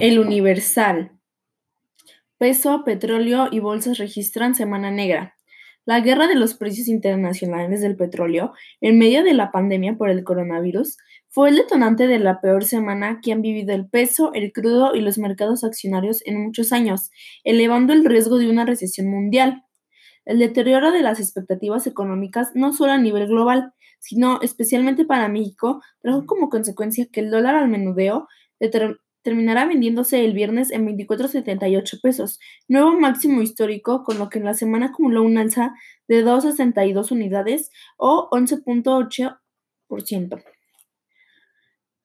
[0.00, 1.12] El Universal.
[2.36, 5.36] Peso, petróleo y bolsas registran semana negra.
[5.84, 10.24] La guerra de los precios internacionales del petróleo, en medio de la pandemia por el
[10.24, 10.96] coronavirus,
[11.28, 15.00] fue el detonante de la peor semana que han vivido el peso, el crudo y
[15.00, 17.10] los mercados accionarios en muchos años,
[17.44, 19.62] elevando el riesgo de una recesión mundial.
[20.24, 25.82] El deterioro de las expectativas económicas, no solo a nivel global, sino especialmente para México,
[26.02, 28.26] trajo como consecuencia que el dólar al menudeo
[29.24, 32.38] terminará vendiéndose el viernes en 24.78 pesos,
[32.68, 35.74] nuevo máximo histórico, con lo que en la semana acumuló un alza
[36.06, 40.44] de 2.62 unidades o 11.8%.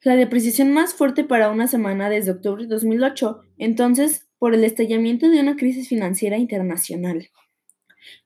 [0.02, 5.28] La depreciación más fuerte para una semana desde octubre de 2008, entonces por el estallamiento
[5.28, 7.28] de una crisis financiera internacional.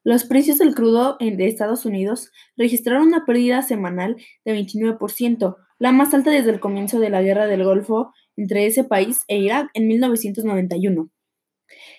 [0.03, 6.13] Los precios del crudo de Estados Unidos registraron una pérdida semanal de 29%, la más
[6.13, 9.87] alta desde el comienzo de la Guerra del Golfo entre ese país e Irak en
[9.87, 11.09] 1991.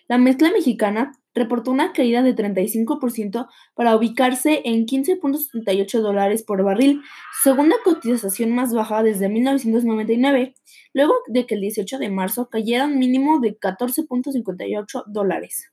[0.09, 7.03] La mezcla mexicana reportó una caída de 35% para ubicarse en 15.78 dólares por barril,
[7.43, 10.55] segunda cotización más baja desde 1999,
[10.93, 15.71] luego de que el 18 de marzo cayera un mínimo de 14.58 dólares.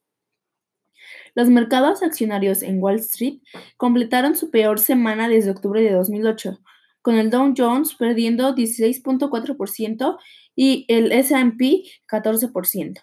[1.35, 3.39] Los mercados accionarios en Wall Street
[3.77, 6.59] completaron su peor semana desde octubre de 2008,
[7.01, 10.17] con el Dow Jones perdiendo 16.4%
[10.55, 13.01] y el SP 14%.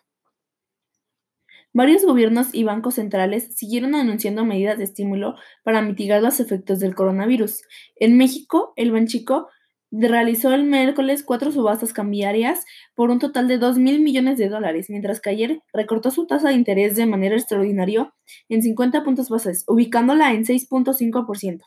[1.75, 6.95] Varios gobiernos y bancos centrales siguieron anunciando medidas de estímulo para mitigar los efectos del
[6.95, 7.63] coronavirus.
[7.97, 9.49] En México, el Banchico
[9.91, 14.87] realizó el miércoles cuatro subastas cambiarias por un total de 2 mil millones de dólares,
[14.89, 18.13] mientras que ayer recortó su tasa de interés de manera extraordinaria
[18.49, 21.63] en 50 puntos bases, ubicándola en 6.5%.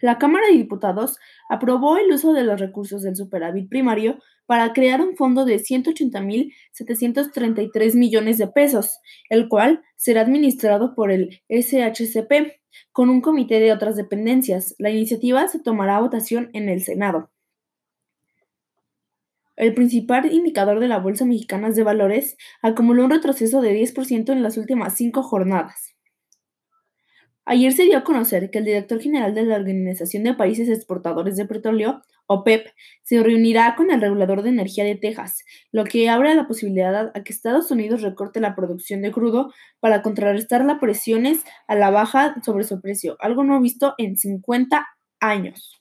[0.00, 5.02] La Cámara de Diputados aprobó el uso de los recursos del superávit primario para crear
[5.02, 8.98] un fondo de 180.733 millones de pesos,
[9.28, 12.60] el cual será administrado por el SHCP
[12.92, 14.74] con un comité de otras dependencias.
[14.78, 17.30] La iniciativa se tomará a votación en el Senado.
[19.56, 24.42] El principal indicador de la Bolsa Mexicana de Valores acumuló un retroceso de 10% en
[24.42, 25.94] las últimas cinco jornadas.
[27.50, 31.36] Ayer se dio a conocer que el director general de la Organización de Países Exportadores
[31.36, 32.68] de Petróleo, OPEP,
[33.02, 37.24] se reunirá con el regulador de energía de Texas, lo que abre la posibilidad a
[37.24, 42.36] que Estados Unidos recorte la producción de crudo para contrarrestar las presiones a la baja
[42.44, 44.86] sobre su precio, algo no visto en 50
[45.18, 45.79] años.